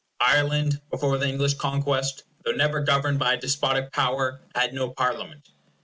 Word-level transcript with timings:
Ireland, 0.19 0.81
before 0.89 1.19
the 1.19 1.27
English 1.27 1.53
conquest, 1.59 2.23
though 2.43 2.53
never 2.53 2.81
governed 2.81 3.19
by 3.19 3.33
a 3.33 3.37
despotic 3.37 3.91
power, 3.93 4.41
had 4.55 4.73
no 4.73 4.89
Parliament. 4.89 5.49